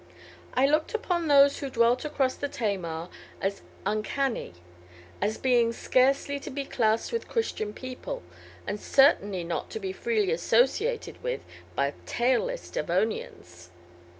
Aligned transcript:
I 0.55 0.65
looked 0.65 0.95
upon 0.95 1.27
those 1.27 1.59
who 1.59 1.69
dwelt 1.69 2.05
across 2.05 2.33
the 2.33 2.47
Tamar 2.47 3.07
as 3.39 3.61
"uncanny," 3.85 4.53
as 5.21 5.37
being 5.37 5.71
scarcely 5.71 6.39
to 6.39 6.49
be 6.49 6.65
classed 6.65 7.11
with 7.11 7.27
Christian 7.27 7.71
people, 7.71 8.23
and 8.65 8.79
certainly 8.79 9.43
not 9.43 9.69
to 9.69 9.79
be 9.79 9.93
freely 9.93 10.31
associated 10.31 11.21
with 11.21 11.41
by 11.75 11.93
tailless 12.07 12.71
Devonians. 12.71 13.69